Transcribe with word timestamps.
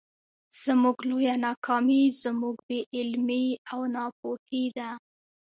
زموږ 0.63 0.97
لويه 1.09 1.35
ناکامي 1.45 2.03
زموږ 2.23 2.55
بې 2.67 2.79
علمي 2.97 3.45
او 3.71 3.79
ناپوهي 3.95 4.65
ده. 4.77 4.89